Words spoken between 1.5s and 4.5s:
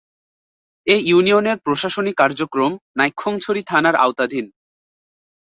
প্রশাসনিক কার্যক্রম নাইক্ষ্যংছড়ি থানার আওতাধীন।